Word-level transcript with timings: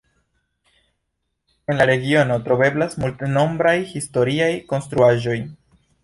En 1.73 1.77
la 1.81 1.85
regiono 1.89 2.37
troveblas 2.47 2.97
multnombraj 3.03 3.77
historiaj 3.93 4.49
konstruaĵoj. 4.73 5.37